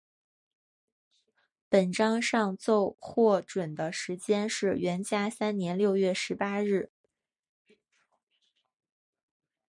[1.69, 6.89] 本章上奏获准的时间是元嘉三年六月十八日。